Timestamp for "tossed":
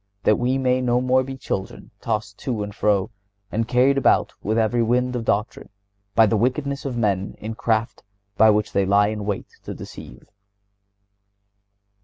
2.01-2.39